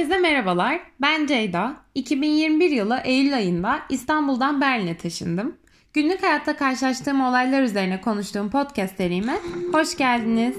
Herkese 0.00 0.18
merhabalar. 0.20 0.80
Ben 1.00 1.26
Ceyda. 1.26 1.76
2021 1.94 2.70
yılı 2.70 3.00
Eylül 3.04 3.34
ayında 3.34 3.82
İstanbul'dan 3.88 4.60
Berlin'e 4.60 4.96
taşındım. 4.96 5.56
Günlük 5.92 6.22
hayatta 6.22 6.56
karşılaştığım 6.56 7.20
olaylar 7.20 7.62
üzerine 7.62 8.00
konuştuğum 8.00 8.50
podcast 8.50 8.96
serime 8.96 9.38
hoş 9.72 9.96
geldiniz. 9.96 10.56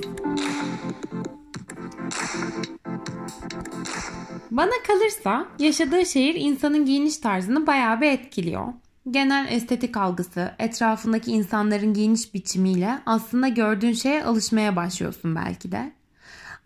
Bana 4.51 4.71
kalırsa 4.88 5.45
yaşadığı 5.59 6.05
şehir 6.05 6.35
insanın 6.35 6.85
giyiniş 6.85 7.17
tarzını 7.17 7.67
bayağı 7.67 8.01
bir 8.01 8.07
etkiliyor. 8.07 8.67
Genel 9.11 9.47
estetik 9.51 9.97
algısı, 9.97 10.51
etrafındaki 10.59 11.31
insanların 11.31 11.94
giyiniş 11.94 12.33
biçimiyle 12.33 12.99
aslında 13.05 13.47
gördüğün 13.47 13.94
şeye 13.94 14.23
alışmaya 14.23 14.75
başlıyorsun 14.75 15.35
belki 15.35 15.71
de. 15.71 15.91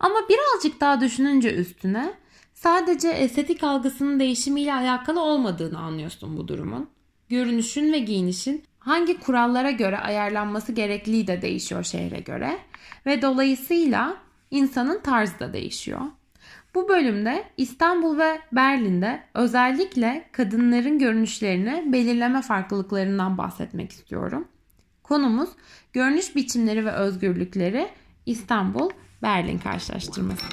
Ama 0.00 0.16
birazcık 0.28 0.80
daha 0.80 1.00
düşününce 1.00 1.54
üstüne 1.54 2.14
sadece 2.56 3.08
estetik 3.08 3.64
algısının 3.64 4.20
değişimiyle 4.20 4.74
alakalı 4.74 5.20
olmadığını 5.20 5.78
anlıyorsun 5.78 6.36
bu 6.36 6.48
durumun. 6.48 6.90
Görünüşün 7.28 7.92
ve 7.92 7.98
giyinişin 7.98 8.64
hangi 8.78 9.20
kurallara 9.20 9.70
göre 9.70 9.98
ayarlanması 9.98 10.72
gerektiği 10.72 11.26
de 11.26 11.42
değişiyor 11.42 11.84
şehre 11.84 12.20
göre 12.20 12.58
ve 13.06 13.22
dolayısıyla 13.22 14.16
insanın 14.50 15.00
tarzı 15.00 15.38
da 15.38 15.52
değişiyor. 15.52 16.00
Bu 16.74 16.88
bölümde 16.88 17.44
İstanbul 17.56 18.18
ve 18.18 18.40
Berlin'de 18.52 19.22
özellikle 19.34 20.28
kadınların 20.32 20.98
görünüşlerini 20.98 21.92
belirleme 21.92 22.42
farklılıklarından 22.42 23.38
bahsetmek 23.38 23.92
istiyorum. 23.92 24.48
Konumuz 25.02 25.48
görünüş 25.92 26.36
biçimleri 26.36 26.86
ve 26.86 26.92
özgürlükleri 26.92 27.88
İstanbul 28.26 28.90
Berlin 29.22 29.58
karşılaştırması. 29.58 30.46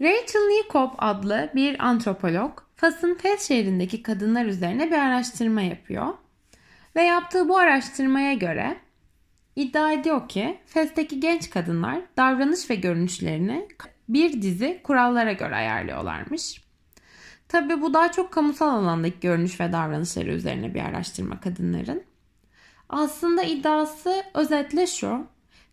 Rachel 0.00 0.40
Nikop 0.40 0.94
adlı 0.98 1.50
bir 1.54 1.86
antropolog 1.86 2.62
Fas'ın 2.76 3.14
Fes 3.14 3.48
şehrindeki 3.48 4.02
kadınlar 4.02 4.44
üzerine 4.44 4.90
bir 4.90 4.98
araştırma 4.98 5.62
yapıyor. 5.62 6.14
Ve 6.96 7.02
yaptığı 7.02 7.48
bu 7.48 7.58
araştırmaya 7.58 8.34
göre 8.34 8.76
iddia 9.56 9.92
ediyor 9.92 10.28
ki 10.28 10.58
Fes'teki 10.66 11.20
genç 11.20 11.50
kadınlar 11.50 12.00
davranış 12.16 12.70
ve 12.70 12.74
görünüşlerini 12.74 13.68
bir 14.08 14.42
dizi 14.42 14.80
kurallara 14.84 15.32
göre 15.32 15.54
ayarlıyorlarmış. 15.54 16.64
Tabi 17.48 17.80
bu 17.80 17.94
daha 17.94 18.12
çok 18.12 18.32
kamusal 18.32 18.68
alandaki 18.68 19.20
görünüş 19.20 19.60
ve 19.60 19.72
davranışları 19.72 20.30
üzerine 20.32 20.74
bir 20.74 20.80
araştırma 20.80 21.40
kadınların. 21.40 22.02
Aslında 22.88 23.42
iddiası 23.42 24.22
özetle 24.34 24.86
şu. 24.86 25.26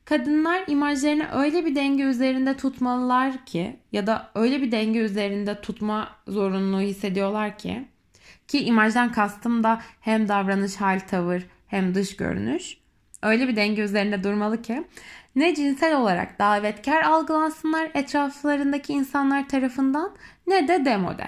Kadınlar 0.10 0.64
imajlarını 0.68 1.28
öyle 1.34 1.66
bir 1.66 1.76
denge 1.76 2.04
üzerinde 2.04 2.58
tutmalılar 2.58 3.46
ki 3.46 3.80
ya 3.92 4.08
da 4.08 4.32
öyle 4.36 4.62
bir 4.62 4.72
denge 4.72 5.00
üzerinde 5.00 5.62
tutma 5.62 6.10
zorunluluğu 6.28 6.82
hissediyorlar 6.82 7.58
ki 7.58 7.88
ki 8.48 8.66
imajdan 8.66 9.12
kastım 9.12 9.64
da 9.64 9.82
hem 10.02 10.28
davranış, 10.28 10.76
hal, 10.76 11.00
tavır 11.00 11.42
hem 11.68 11.96
dış 11.96 12.16
görünüş. 12.16 12.78
Öyle 13.24 13.48
bir 13.48 13.56
denge 13.56 13.82
üzerinde 13.82 14.24
durmalı 14.24 14.62
ki 14.62 14.84
ne 15.36 15.56
cinsel 15.56 15.96
olarak 15.98 16.40
davetkar 16.40 17.02
algılansınlar 17.02 17.92
etraflarındaki 17.94 18.94
insanlar 18.94 19.50
tarafından 19.50 20.16
ne 20.48 20.68
de 20.68 20.86
demode. 20.86 21.28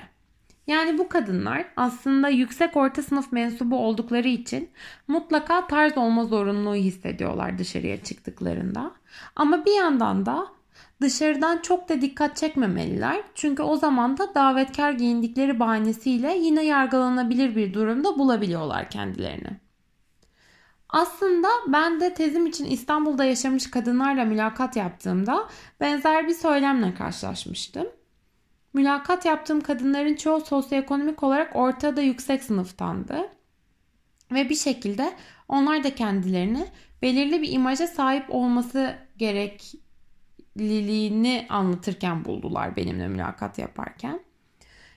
Yani 0.69 0.97
bu 0.97 1.09
kadınlar 1.09 1.65
aslında 1.77 2.29
yüksek 2.29 2.77
orta 2.77 3.01
sınıf 3.03 3.31
mensubu 3.31 3.77
oldukları 3.77 4.27
için 4.27 4.69
mutlaka 5.07 5.67
tarz 5.67 5.97
olma 5.97 6.25
zorunluluğu 6.25 6.75
hissediyorlar 6.75 7.57
dışarıya 7.57 8.03
çıktıklarında. 8.03 8.91
Ama 9.35 9.65
bir 9.65 9.77
yandan 9.77 10.25
da 10.25 10.47
dışarıdan 11.01 11.57
çok 11.61 11.89
da 11.89 12.01
dikkat 12.01 12.37
çekmemeliler. 12.37 13.23
Çünkü 13.35 13.63
o 13.63 13.75
zaman 13.75 14.17
da 14.17 14.35
davetkar 14.35 14.91
giyindikleri 14.91 15.59
bahanesiyle 15.59 16.37
yine 16.37 16.65
yargılanabilir 16.65 17.55
bir 17.55 17.73
durumda 17.73 18.19
bulabiliyorlar 18.19 18.89
kendilerini. 18.89 19.59
Aslında 20.89 21.47
ben 21.67 21.99
de 21.99 22.13
tezim 22.13 22.45
için 22.45 22.65
İstanbul'da 22.65 23.25
yaşamış 23.25 23.71
kadınlarla 23.71 24.25
mülakat 24.25 24.75
yaptığımda 24.75 25.49
benzer 25.79 26.27
bir 26.27 26.33
söylemle 26.33 26.93
karşılaşmıştım. 26.93 27.87
Mülakat 28.73 29.25
yaptığım 29.25 29.61
kadınların 29.61 30.15
çoğu 30.15 30.41
sosyoekonomik 30.41 31.23
olarak 31.23 31.55
ortada 31.55 32.01
yüksek 32.01 32.43
sınıftandı. 32.43 33.29
Ve 34.31 34.49
bir 34.49 34.55
şekilde 34.55 35.13
onlar 35.47 35.83
da 35.83 35.95
kendilerini 35.95 36.65
belirli 37.01 37.41
bir 37.41 37.51
imaja 37.51 37.87
sahip 37.87 38.25
olması 38.29 38.95
gerekliliğini 39.17 41.45
anlatırken 41.49 42.25
buldular 42.25 42.75
benimle 42.75 43.07
mülakat 43.07 43.59
yaparken. 43.59 44.19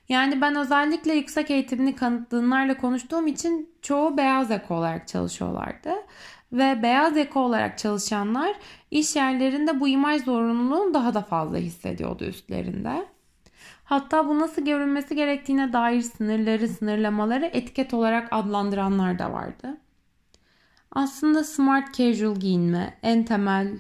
Yani 0.09 0.41
ben 0.41 0.57
özellikle 0.57 1.13
yüksek 1.13 1.51
eğitimini 1.51 1.97
kanıtlayanlarla 1.97 2.77
konuştuğum 2.77 3.27
için 3.27 3.71
çoğu 3.83 4.17
beyaz 4.17 4.51
yaka 4.51 4.75
olarak 4.75 5.09
çalışıyorlardı. 5.09 5.93
Ve 6.53 6.83
beyaz 6.83 7.17
yaka 7.17 7.41
olarak 7.41 7.79
çalışanlar 7.79 8.57
iş 8.91 9.17
yerlerinde 9.17 9.81
bu 9.81 9.89
imaj 9.89 10.25
zorunluluğunu 10.25 10.95
daha 10.95 11.15
da 11.15 11.23
fazla 11.23 11.57
hissediyordu 11.57 12.25
üstlerinde. 12.25 13.07
Hatta 13.85 14.29
bu 14.29 14.39
nasıl 14.39 14.65
görünmesi 14.65 15.15
gerektiğine 15.15 15.73
dair 15.73 16.01
sınırları, 16.01 16.69
sınırlamaları 16.69 17.47
etiket 17.47 17.95
olarak 17.95 18.29
adlandıranlar 18.31 19.19
da 19.19 19.33
vardı. 19.33 19.77
Aslında 20.93 21.45
smart 21.45 21.95
casual 21.95 22.35
giyinme 22.35 22.99
en 23.03 23.25
temel 23.25 23.79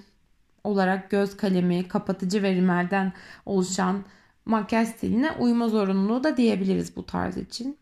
olarak 0.64 1.10
göz 1.10 1.36
kalemi, 1.36 1.88
kapatıcı 1.88 2.42
ve 2.42 2.54
rimelden 2.54 3.12
oluşan 3.46 4.04
makyaj 4.44 4.88
stiline 4.88 5.30
uyma 5.32 5.68
zorunluluğu 5.68 6.24
da 6.24 6.36
diyebiliriz 6.36 6.96
bu 6.96 7.06
tarz 7.06 7.36
için. 7.36 7.78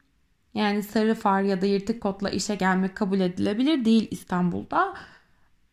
Yani 0.55 0.83
sarı 0.83 1.15
far 1.15 1.43
ya 1.43 1.61
da 1.61 1.67
yırtık 1.67 2.01
kotla 2.03 2.31
işe 2.31 2.55
gelmek 2.55 2.97
kabul 2.97 3.21
edilebilir 3.21 3.85
değil 3.85 4.09
İstanbul'da. 4.11 4.95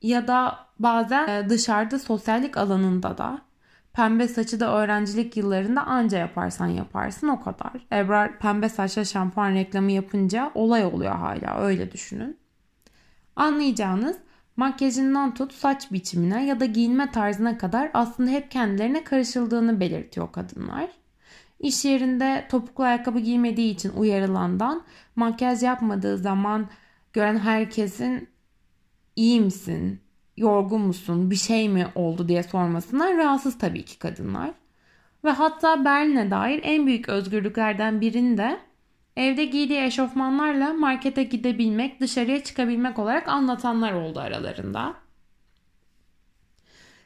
Ya 0.02 0.28
da 0.28 0.68
bazen 0.80 1.50
dışarıda 1.50 2.00
sosyallik 2.00 2.58
alanında 2.58 3.18
da 3.18 3.42
Pembe 3.98 4.28
saçı 4.28 4.60
da 4.60 4.78
öğrencilik 4.78 5.38
yıllarında 5.38 5.84
anca 5.84 6.18
yaparsan 6.18 6.68
yaparsın 6.68 7.28
o 7.28 7.42
kadar. 7.42 7.88
Ebrar 7.92 8.40
pembe 8.40 8.70
saçla 8.70 9.06
şampuan 9.06 9.54
reklamı 9.54 9.92
yapınca 9.92 10.52
olay 10.56 10.86
oluyor 10.86 11.16
hala 11.16 11.58
öyle 11.62 11.92
düşünün. 11.92 12.38
Anlayacağınız 13.36 14.18
makyajından 14.56 15.34
tut 15.34 15.54
saç 15.54 15.92
biçimine 15.92 16.46
ya 16.46 16.60
da 16.60 16.66
giyinme 16.66 17.12
tarzına 17.12 17.58
kadar 17.58 17.92
aslında 17.94 18.32
hep 18.32 18.52
kendilerine 18.52 19.04
karışıldığını 19.04 19.80
belirtiyor 19.80 20.32
kadınlar. 20.32 20.90
İş 21.60 21.86
yerinde 21.86 22.48
topuklu 22.50 22.84
ayakkabı 22.84 23.20
giymediği 23.20 23.74
için 23.74 23.90
uyarılandan 23.90 24.84
makyaj 25.16 25.64
yapmadığı 25.64 26.18
zaman 26.18 26.70
gören 27.14 27.38
herkesin 27.38 28.30
iyi 29.16 29.42
misin, 29.42 30.02
yorgun 30.38 30.82
musun, 30.82 31.32
bir 31.32 31.36
şey 31.36 31.70
mi 31.70 31.88
oldu 31.96 32.28
diye 32.28 32.44
sormasından 32.44 33.18
rahatsız 33.18 33.58
tabii 33.58 33.86
ki 33.86 34.00
kadınlar. 34.00 34.52
Ve 35.24 35.30
hatta 35.30 35.86
Berlin'e 35.86 36.32
dair 36.32 36.60
en 36.64 36.88
büyük 36.88 37.10
özgürlüklerden 37.10 38.02
birinde 38.02 38.60
evde 39.16 39.46
giydiği 39.46 39.82
eşofmanlarla 39.82 40.74
markete 40.74 41.24
gidebilmek, 41.24 42.00
dışarıya 42.00 42.44
çıkabilmek 42.44 43.00
olarak 43.00 43.28
anlatanlar 43.28 43.94
oldu 43.94 44.20
aralarında. 44.20 44.94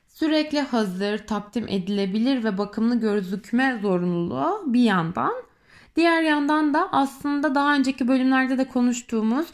Sürekli 0.08 0.60
hazır, 0.60 1.18
takdim 1.18 1.68
edilebilir 1.68 2.44
ve 2.44 2.58
bakımlı 2.58 3.00
gözükme 3.00 3.80
zorunluluğu 3.82 4.64
bir 4.66 4.84
yandan. 4.84 5.34
Diğer 5.96 6.22
yandan 6.22 6.74
da 6.74 6.90
aslında 6.92 7.56
daha 7.56 7.76
önceki 7.76 8.08
bölümlerde 8.08 8.58
de 8.58 8.68
konuştuğumuz 8.68 9.48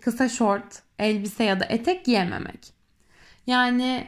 kısa 0.00 0.28
şort, 0.28 0.82
elbise 0.98 1.44
ya 1.44 1.60
da 1.60 1.64
etek 1.64 2.04
giyememek. 2.04 2.75
Yani 3.46 4.06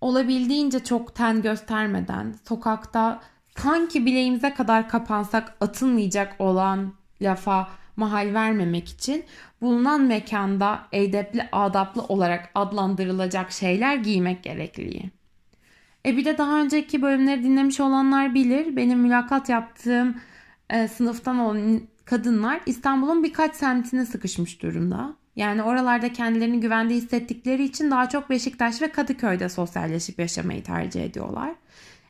olabildiğince 0.00 0.84
çok 0.84 1.14
ten 1.14 1.42
göstermeden 1.42 2.34
sokakta 2.48 3.20
sanki 3.56 4.06
bileğimize 4.06 4.54
kadar 4.54 4.88
kapansak 4.88 5.56
atılmayacak 5.60 6.40
olan 6.40 6.92
lafa 7.22 7.68
mahal 7.96 8.34
vermemek 8.34 8.88
için 8.88 9.24
bulunan 9.60 10.00
mekanda 10.00 10.80
edepli 10.92 11.48
adaplı 11.52 12.02
olarak 12.02 12.50
adlandırılacak 12.54 13.52
şeyler 13.52 13.96
giymek 13.96 14.42
gerekli. 14.42 15.10
E 16.06 16.16
bir 16.16 16.24
de 16.24 16.38
daha 16.38 16.60
önceki 16.60 17.02
bölümleri 17.02 17.44
dinlemiş 17.44 17.80
olanlar 17.80 18.34
bilir. 18.34 18.76
Benim 18.76 18.98
mülakat 18.98 19.48
yaptığım 19.48 20.20
e, 20.70 20.88
sınıftan 20.88 21.38
olan 21.38 21.80
kadınlar 22.04 22.60
İstanbul'un 22.66 23.24
birkaç 23.24 23.54
semtine 23.54 24.06
sıkışmış 24.06 24.62
durumda. 24.62 25.16
Yani 25.36 25.62
oralarda 25.62 26.12
kendilerini 26.12 26.60
güvende 26.60 26.94
hissettikleri 26.94 27.64
için 27.64 27.90
daha 27.90 28.08
çok 28.08 28.30
Beşiktaş 28.30 28.82
ve 28.82 28.92
Kadıköy'de 28.92 29.48
sosyalleşip 29.48 30.18
yaşamayı 30.18 30.62
tercih 30.62 31.04
ediyorlar. 31.04 31.54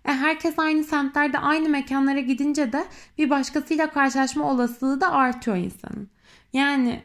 E 0.05 0.12
herkes 0.12 0.58
aynı 0.58 0.84
semtlerde 0.84 1.38
aynı 1.38 1.69
mekanlara 1.69 2.20
gidince 2.20 2.73
de 2.73 2.84
bir 3.19 3.31
başkasıyla 3.31 3.90
karşılaşma 3.90 4.50
olasılığı 4.50 5.00
da 5.00 5.12
artıyor 5.12 5.56
insanın. 5.56 6.11
Yani 6.52 7.05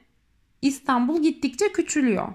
İstanbul 0.62 1.22
gittikçe 1.22 1.72
küçülüyor. 1.72 2.34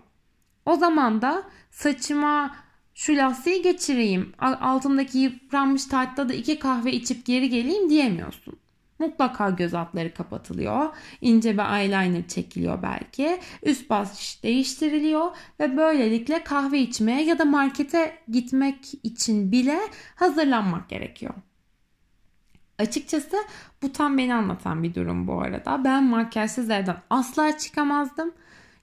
O 0.66 0.76
zaman 0.76 1.22
da 1.22 1.42
saçıma 1.70 2.56
şu 2.94 3.16
lastiği 3.16 3.62
geçireyim, 3.62 4.32
altındaki 4.38 5.18
yıpranmış 5.18 5.84
tahtta 5.84 6.28
da 6.28 6.34
iki 6.34 6.58
kahve 6.58 6.92
içip 6.92 7.26
geri 7.26 7.50
geleyim 7.50 7.90
diyemiyorsun. 7.90 8.58
Mutlaka 8.98 9.50
göz 9.50 9.74
altları 9.74 10.14
kapatılıyor. 10.14 10.96
ince 11.20 11.58
bir 11.58 11.78
eyeliner 11.78 12.28
çekiliyor 12.28 12.82
belki. 12.82 13.40
Üst 13.62 13.90
baş 13.90 14.42
değiştiriliyor 14.42 15.30
ve 15.60 15.76
böylelikle 15.76 16.44
kahve 16.44 16.78
içmeye 16.78 17.24
ya 17.24 17.38
da 17.38 17.44
markete 17.44 18.18
gitmek 18.28 18.94
için 19.02 19.52
bile 19.52 19.78
hazırlanmak 20.14 20.88
gerekiyor. 20.88 21.34
Açıkçası 22.78 23.36
bu 23.82 23.92
tam 23.92 24.18
beni 24.18 24.34
anlatan 24.34 24.82
bir 24.82 24.94
durum 24.94 25.26
bu 25.26 25.40
arada. 25.40 25.84
Ben 25.84 26.04
makyajsız 26.04 26.70
evden 26.70 26.96
asla 27.10 27.58
çıkamazdım. 27.58 28.34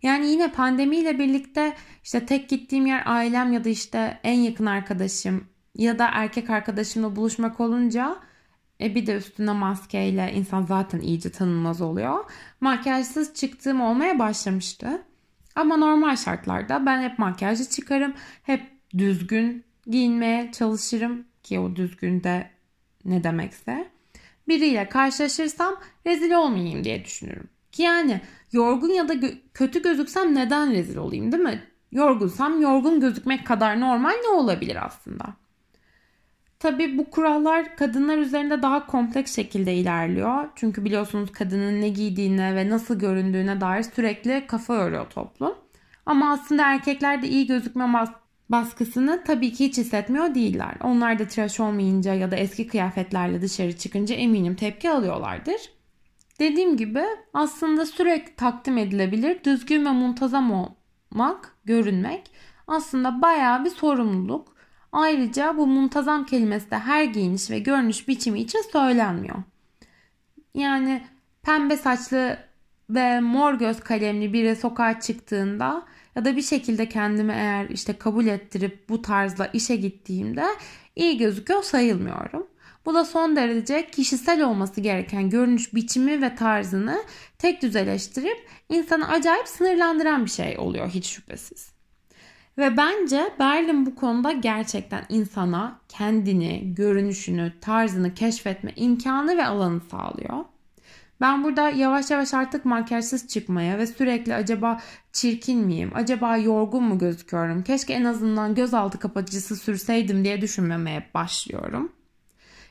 Yani 0.03 0.27
yine 0.27 0.51
pandemiyle 0.51 1.19
birlikte 1.19 1.75
işte 2.03 2.25
tek 2.25 2.49
gittiğim 2.49 2.85
yer 2.85 3.03
ailem 3.05 3.53
ya 3.53 3.63
da 3.63 3.69
işte 3.69 4.19
en 4.23 4.39
yakın 4.39 4.65
arkadaşım 4.65 5.47
ya 5.75 5.99
da 5.99 6.09
erkek 6.13 6.49
arkadaşımla 6.49 7.15
buluşmak 7.15 7.59
olunca 7.59 8.17
e 8.81 8.95
bir 8.95 9.05
de 9.05 9.15
üstüne 9.15 9.51
maskeyle 9.53 10.31
insan 10.35 10.61
zaten 10.61 10.99
iyice 10.99 11.31
tanınmaz 11.31 11.81
oluyor. 11.81 12.25
Makyajsız 12.61 13.33
çıktığım 13.33 13.81
olmaya 13.81 14.19
başlamıştı. 14.19 15.01
Ama 15.55 15.77
normal 15.77 16.15
şartlarda 16.15 16.85
ben 16.85 17.01
hep 17.01 17.19
makyajlı 17.19 17.65
çıkarım. 17.65 18.13
Hep 18.43 18.61
düzgün 18.97 19.63
giyinmeye 19.87 20.51
çalışırım 20.51 21.25
ki 21.43 21.59
o 21.59 21.75
düzgün 21.75 22.23
de 22.23 22.49
ne 23.05 23.23
demekse. 23.23 23.91
Biriyle 24.47 24.89
karşılaşırsam 24.89 25.75
rezil 26.07 26.31
olmayayım 26.31 26.83
diye 26.83 27.05
düşünürüm. 27.05 27.49
Ki 27.71 27.81
yani 27.81 28.21
yorgun 28.51 28.89
ya 28.89 29.07
da 29.07 29.13
gö- 29.13 29.37
kötü 29.53 29.81
gözüksem 29.81 30.35
neden 30.35 30.71
rezil 30.71 30.97
olayım 30.97 31.31
değil 31.31 31.43
mi? 31.43 31.63
Yorgunsam 31.91 32.61
yorgun 32.61 32.99
gözükmek 32.99 33.47
kadar 33.47 33.79
normal 33.79 34.13
ne 34.23 34.29
olabilir 34.29 34.85
aslında? 34.85 35.33
Tabii 36.63 36.97
bu 36.97 37.09
kurallar 37.09 37.75
kadınlar 37.75 38.17
üzerinde 38.17 38.61
daha 38.61 38.85
kompleks 38.85 39.35
şekilde 39.35 39.73
ilerliyor. 39.73 40.49
Çünkü 40.55 40.85
biliyorsunuz 40.85 41.31
kadının 41.31 41.81
ne 41.81 41.89
giydiğine 41.89 42.55
ve 42.55 42.69
nasıl 42.69 42.99
göründüğüne 42.99 43.61
dair 43.61 43.83
sürekli 43.83 44.47
kafa 44.47 44.75
yoruyor 44.75 45.09
toplum. 45.09 45.55
Ama 46.05 46.31
aslında 46.31 46.65
erkekler 46.65 47.21
de 47.21 47.27
iyi 47.27 47.47
gözükme 47.47 48.05
baskısını 48.49 49.23
tabii 49.25 49.53
ki 49.53 49.65
hiç 49.65 49.77
hissetmiyor 49.77 50.35
değiller. 50.35 50.75
Onlar 50.83 51.19
da 51.19 51.27
tıraş 51.27 51.59
olmayınca 51.59 52.13
ya 52.13 52.31
da 52.31 52.35
eski 52.35 52.67
kıyafetlerle 52.67 53.41
dışarı 53.41 53.77
çıkınca 53.77 54.15
eminim 54.15 54.55
tepki 54.55 54.89
alıyorlardır. 54.89 55.61
Dediğim 56.39 56.77
gibi 56.77 57.03
aslında 57.33 57.85
sürekli 57.85 58.35
takdim 58.35 58.77
edilebilir, 58.77 59.43
düzgün 59.43 59.85
ve 59.85 59.91
muntazam 59.91 60.51
olmak, 60.51 61.55
görünmek 61.65 62.31
aslında 62.67 63.21
bayağı 63.21 63.65
bir 63.65 63.69
sorumluluk. 63.69 64.52
Ayrıca 64.93 65.57
bu 65.57 65.67
muntazam 65.67 66.25
kelimesi 66.25 66.71
de 66.71 66.77
her 66.77 67.03
giyiniş 67.03 67.49
ve 67.49 67.59
görünüş 67.59 68.07
biçimi 68.07 68.39
için 68.39 68.61
söylenmiyor. 68.71 69.43
Yani 70.55 71.03
pembe 71.43 71.77
saçlı 71.77 72.37
ve 72.89 73.19
mor 73.19 73.53
göz 73.53 73.79
kalemli 73.79 74.33
biri 74.33 74.55
sokağa 74.55 74.99
çıktığında 74.99 75.85
ya 76.15 76.25
da 76.25 76.35
bir 76.35 76.41
şekilde 76.41 76.89
kendimi 76.89 77.33
eğer 77.33 77.69
işte 77.69 77.93
kabul 77.93 78.27
ettirip 78.27 78.89
bu 78.89 79.01
tarzla 79.01 79.45
işe 79.45 79.75
gittiğimde 79.75 80.45
iyi 80.95 81.17
gözüküyor 81.17 81.63
sayılmıyorum. 81.63 82.47
Bu 82.85 82.93
da 82.93 83.05
son 83.05 83.35
derece 83.35 83.87
kişisel 83.91 84.43
olması 84.43 84.81
gereken 84.81 85.29
görünüş 85.29 85.73
biçimi 85.73 86.21
ve 86.21 86.35
tarzını 86.35 87.03
tek 87.37 87.61
düzeleştirip 87.61 88.47
insanı 88.69 89.07
acayip 89.07 89.47
sınırlandıran 89.47 90.25
bir 90.25 90.29
şey 90.29 90.57
oluyor 90.57 90.89
hiç 90.89 91.07
şüphesiz. 91.07 91.73
Ve 92.57 92.77
bence 92.77 93.33
Berlin 93.39 93.85
bu 93.85 93.95
konuda 93.95 94.31
gerçekten 94.31 95.05
insana 95.09 95.79
kendini, 95.89 96.75
görünüşünü, 96.75 97.53
tarzını 97.61 98.13
keşfetme 98.13 98.73
imkanı 98.75 99.37
ve 99.37 99.45
alanı 99.45 99.81
sağlıyor. 99.81 100.45
Ben 101.21 101.43
burada 101.43 101.69
yavaş 101.69 102.11
yavaş 102.11 102.33
artık 102.33 102.65
makyajsız 102.65 103.27
çıkmaya 103.27 103.77
ve 103.77 103.87
sürekli 103.87 104.35
acaba 104.35 104.81
çirkin 105.11 105.59
miyim, 105.59 105.91
acaba 105.95 106.37
yorgun 106.37 106.83
mu 106.83 106.97
gözüküyorum, 106.97 107.63
keşke 107.63 107.93
en 107.93 108.03
azından 108.03 108.55
gözaltı 108.55 108.99
kapatıcısı 108.99 109.55
sürseydim 109.55 110.23
diye 110.23 110.41
düşünmemeye 110.41 111.09
başlıyorum. 111.13 111.91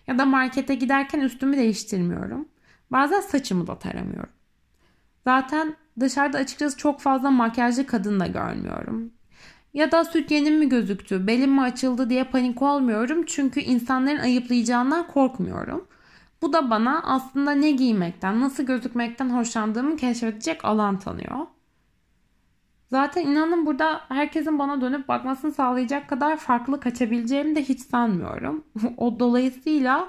Ya 0.07 0.19
da 0.19 0.25
markete 0.25 0.75
giderken 0.75 1.21
üstümü 1.21 1.57
değiştirmiyorum. 1.57 2.49
Bazen 2.91 3.21
saçımı 3.21 3.67
da 3.67 3.79
taramıyorum. 3.79 4.33
Zaten 5.25 5.77
dışarıda 6.01 6.39
açıkçası 6.39 6.77
çok 6.77 7.01
fazla 7.01 7.31
makyajlı 7.31 7.87
kadın 7.87 8.21
da 8.21 8.27
görmüyorum. 8.27 9.13
Ya 9.75 9.93
da 9.93 10.05
süt 10.05 10.31
yenim 10.31 10.59
mi 10.59 10.69
gözüktü, 10.69 11.27
belim 11.27 11.53
mi 11.53 11.61
açıldı 11.63 12.11
diye 12.11 12.25
panik 12.25 12.63
olmuyorum 12.63 13.25
çünkü 13.27 13.61
insanların 13.61 14.19
ayıplayacağından 14.19 15.07
korkmuyorum. 15.07 15.89
Bu 16.43 16.53
da 16.53 16.71
bana 16.71 17.03
aslında 17.03 17.51
ne 17.53 17.71
giymekten, 17.71 18.41
nasıl 18.41 18.63
gözükmekten 18.63 19.31
hoşlandığımı 19.31 19.97
keşfedecek 19.97 20.65
alan 20.65 20.99
tanıyor. 20.99 21.47
Zaten 22.91 23.27
inanın 23.27 23.67
burada 23.67 24.01
herkesin 24.09 24.59
bana 24.59 24.81
dönüp 24.81 25.09
bakmasını 25.09 25.53
sağlayacak 25.53 26.09
kadar 26.09 26.37
farklı 26.37 26.81
kaçabileceğimi 26.81 27.57
de 27.57 27.63
hiç 27.63 27.81
sanmıyorum. 27.81 28.65
o 28.97 29.21
dolayısıyla 29.21 30.09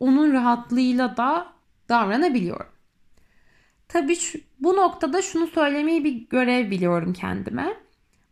onun 0.00 0.32
rahatlığıyla 0.32 1.16
da 1.16 1.46
davranabiliyorum. 1.88 2.66
Tabii 3.88 4.16
şu, 4.16 4.38
bu 4.60 4.76
noktada 4.76 5.22
şunu 5.22 5.46
söylemeyi 5.46 6.04
bir 6.04 6.28
görev 6.28 6.70
biliyorum 6.70 7.12
kendime. 7.12 7.87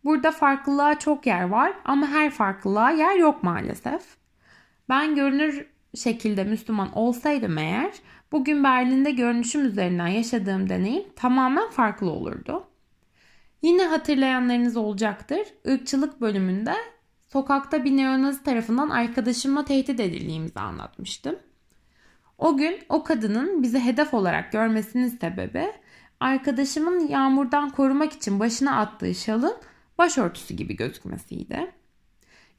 Burada 0.06 0.30
farklılığa 0.30 0.98
çok 0.98 1.26
yer 1.26 1.42
var 1.42 1.72
ama 1.84 2.06
her 2.06 2.30
farklılığa 2.30 2.90
yer 2.90 3.16
yok 3.16 3.42
maalesef. 3.42 4.02
Ben 4.88 5.14
görünür 5.14 5.66
şekilde 5.94 6.44
Müslüman 6.44 6.98
olsaydım 6.98 7.58
eğer 7.58 7.92
bugün 8.32 8.64
Berlin'de 8.64 9.10
görünüşüm 9.10 9.64
üzerinden 9.64 10.06
yaşadığım 10.06 10.68
deneyim 10.68 11.04
tamamen 11.16 11.70
farklı 11.70 12.10
olurdu. 12.10 12.64
Yine 13.62 13.86
hatırlayanlarınız 13.86 14.76
olacaktır. 14.76 15.40
Irkçılık 15.64 16.20
bölümünde 16.20 16.74
sokakta 17.28 17.84
bir 17.84 17.96
neonazi 17.96 18.42
tarafından 18.42 18.90
arkadaşımla 18.90 19.64
tehdit 19.64 20.00
edildiğimizi 20.00 20.60
anlatmıştım. 20.60 21.36
O 22.38 22.56
gün 22.56 22.78
o 22.88 23.04
kadının 23.04 23.62
bizi 23.62 23.80
hedef 23.80 24.14
olarak 24.14 24.52
görmesinin 24.52 25.08
sebebi 25.08 25.72
arkadaşımın 26.20 27.08
yağmurdan 27.08 27.70
korumak 27.70 28.12
için 28.12 28.40
başına 28.40 28.80
attığı 28.80 29.14
şalın 29.14 29.56
başörtüsü 29.98 30.54
gibi 30.54 30.76
gözükmesiydi. 30.76 31.70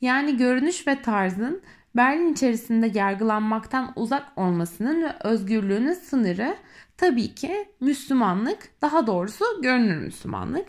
Yani 0.02 0.38
görünüş 0.38 0.88
ve 0.88 1.02
tarzın 1.02 1.62
Berlin 1.96 2.34
içerisinde 2.34 2.92
yargılanmaktan 2.94 3.94
uzak 3.96 4.38
olmasının 4.38 5.04
ve 5.04 5.14
özgürlüğünün 5.24 5.94
sınırı 5.94 6.58
tabii 6.98 7.36
ki 7.36 7.70
Müslümanlık, 7.80 8.82
daha 8.82 9.08
doğrusu 9.08 9.46
görünür 9.62 9.98
Müslümanlık. 9.98 10.68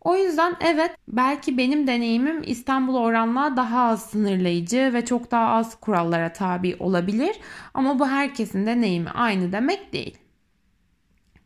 O 0.00 0.16
yüzden 0.16 0.56
evet 0.60 0.96
belki 1.08 1.58
benim 1.58 1.86
deneyimim 1.86 2.42
İstanbul 2.46 2.94
oranla 2.94 3.56
daha 3.56 3.84
az 3.84 4.10
sınırlayıcı 4.10 4.90
ve 4.94 5.04
çok 5.04 5.30
daha 5.30 5.46
az 5.46 5.80
kurallara 5.80 6.32
tabi 6.32 6.76
olabilir 6.78 7.36
ama 7.74 7.98
bu 7.98 8.08
herkesin 8.08 8.66
deneyimi 8.66 9.10
aynı 9.10 9.52
demek 9.52 9.92
değil. 9.92 10.18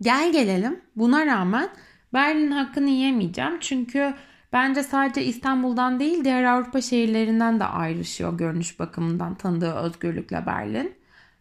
Gel 0.01 0.33
gelelim 0.33 0.81
buna 0.97 1.27
rağmen 1.27 1.69
Berlin 2.13 2.51
hakkını 2.51 2.91
yiyemeyeceğim 2.91 3.61
çünkü 3.61 4.15
bence 4.53 4.83
sadece 4.83 5.25
İstanbul'dan 5.25 6.01
değil 6.01 6.25
diğer 6.25 6.45
Avrupa 6.45 6.81
şehirlerinden 6.81 7.61
de 7.61 7.65
ayrışıyor 7.65 8.39
görünüş 8.39 8.79
bakımından 8.79 9.35
tanıdığı 9.35 9.73
özgürlükle 9.73 10.47
Berlin. 10.47 10.95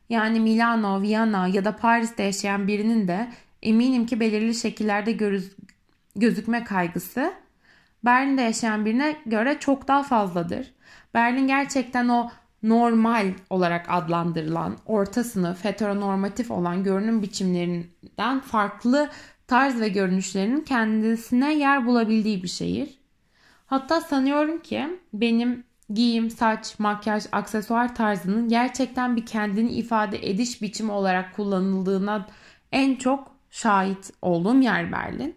Yani 0.09 0.39
Milano, 0.39 1.01
Viyana 1.01 1.47
ya 1.47 1.65
da 1.65 1.75
Paris'te 1.75 2.23
yaşayan 2.23 2.67
birinin 2.67 3.07
de 3.07 3.27
eminim 3.61 4.05
ki 4.05 4.19
belirli 4.19 4.55
şekillerde 4.55 5.11
görüz 5.11 5.55
gözükme 6.15 6.63
kaygısı 6.63 7.33
Berlin'de 8.05 8.41
yaşayan 8.41 8.85
birine 8.85 9.15
göre 9.25 9.59
çok 9.59 9.87
daha 9.87 10.03
fazladır. 10.03 10.73
Berlin 11.13 11.47
gerçekten 11.47 12.07
o 12.07 12.31
normal 12.63 13.27
olarak 13.49 13.85
adlandırılan 13.89 14.77
orta 14.85 15.23
sınıf 15.23 15.63
heteronormatif 15.65 16.51
olan 16.51 16.83
görünüm 16.83 17.21
biçimlerinden 17.21 18.39
farklı 18.39 19.09
tarz 19.47 19.81
ve 19.81 19.89
görünüşlerinin 19.89 20.61
kendisine 20.61 21.57
yer 21.57 21.85
bulabildiği 21.85 22.43
bir 22.43 22.47
şehir. 22.47 22.89
Hatta 23.65 24.01
sanıyorum 24.01 24.61
ki 24.61 24.99
benim 25.13 25.63
giyim, 25.93 26.29
saç, 26.29 26.79
makyaj, 26.79 27.23
aksesuar 27.31 27.95
tarzının 27.95 28.49
gerçekten 28.49 29.15
bir 29.15 29.25
kendini 29.25 29.71
ifade 29.71 30.29
ediş 30.29 30.61
biçimi 30.61 30.91
olarak 30.91 31.35
kullanıldığına 31.35 32.27
en 32.71 32.95
çok 32.95 33.31
şahit 33.49 34.11
olduğum 34.21 34.61
yer 34.61 34.91
Berlin. 34.91 35.35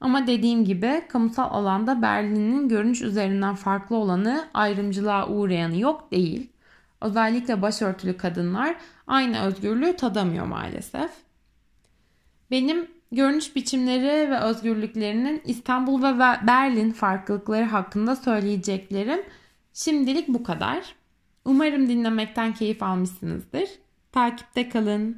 Ama 0.00 0.26
dediğim 0.26 0.64
gibi 0.64 1.04
kamusal 1.08 1.48
alanda 1.50 2.02
Berlin'in 2.02 2.68
görünüş 2.68 3.02
üzerinden 3.02 3.54
farklı 3.54 3.96
olanı 3.96 4.48
ayrımcılığa 4.54 5.28
uğrayanı 5.28 5.78
yok 5.78 6.12
değil. 6.12 6.50
Özellikle 7.00 7.62
başörtülü 7.62 8.16
kadınlar 8.16 8.76
aynı 9.06 9.42
özgürlüğü 9.42 9.96
tadamıyor 9.96 10.46
maalesef. 10.46 11.10
Benim 12.50 12.95
görünüş 13.12 13.56
biçimleri 13.56 14.30
ve 14.30 14.38
özgürlüklerinin 14.38 15.42
İstanbul 15.44 16.02
ve 16.02 16.18
Berlin 16.46 16.90
farklılıkları 16.92 17.64
hakkında 17.64 18.16
söyleyeceklerim 18.16 19.20
şimdilik 19.72 20.28
bu 20.28 20.42
kadar. 20.42 20.94
Umarım 21.44 21.88
dinlemekten 21.88 22.54
keyif 22.54 22.82
almışsınızdır. 22.82 23.68
Takipte 24.12 24.68
kalın. 24.68 25.14